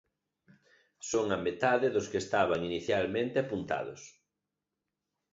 [1.09, 4.01] Son a metade dos que estaban inicialmente apuntados.